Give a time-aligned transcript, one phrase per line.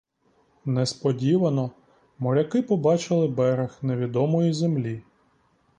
[0.65, 1.71] Несподівано
[2.19, 5.03] моряки побачили берег невідомої землі.